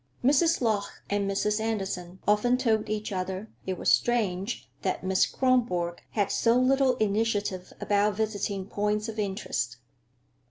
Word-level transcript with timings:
Mrs. 0.23 0.61
Lorch 0.61 0.85
and 1.11 1.29
Mrs. 1.29 1.59
Andersen 1.59 2.17
often 2.27 2.57
told 2.57 2.89
each 2.89 3.11
other 3.11 3.51
it 3.67 3.77
was 3.77 3.91
strange 3.91 4.67
that 4.81 5.03
Miss 5.03 5.27
Kronborg 5.27 5.99
had 6.13 6.31
so 6.31 6.57
little 6.57 6.95
initiative 6.95 7.71
about 7.79 8.15
"visiting 8.15 8.65
points 8.65 9.07
of 9.07 9.19
interest." 9.19 9.77